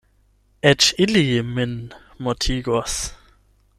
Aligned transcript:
Eĉ 0.69 0.87
ili 1.05 1.21
min 1.49 1.75
mortigos. 2.29 2.97